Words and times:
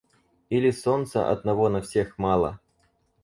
Или 0.49 0.71
солнца 0.71 1.29
одного 1.29 1.69
на 1.69 1.83
всех 1.83 2.17
мало?! 2.17 2.59